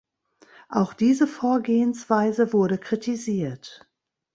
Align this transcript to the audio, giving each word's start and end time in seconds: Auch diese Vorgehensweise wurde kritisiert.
Auch 0.69 0.95
diese 0.95 1.27
Vorgehensweise 1.27 2.53
wurde 2.53 2.79
kritisiert. 2.79 3.87